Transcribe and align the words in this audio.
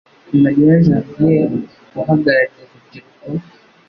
Marie 0.41 0.73
Janviere 0.85 1.57
uhagarariye 1.99 2.61
urubyiruko 2.63 3.27